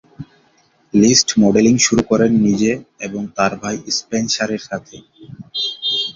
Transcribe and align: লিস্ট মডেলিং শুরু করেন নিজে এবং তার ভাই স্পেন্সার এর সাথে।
লিস্ট 0.93 1.29
মডেলিং 1.39 1.75
শুরু 1.77 2.01
করেন 2.03 2.31
নিজে 2.47 2.71
এবং 2.99 3.21
তার 3.37 3.51
ভাই 3.61 3.75
স্পেন্সার 3.97 4.49
এর 4.51 4.63
সাথে। 4.69 4.95